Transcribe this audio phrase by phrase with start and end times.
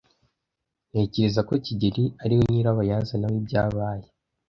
[0.89, 4.07] Ntekereza ko kigeli ariwe nyirabayazana w'ibyabaye.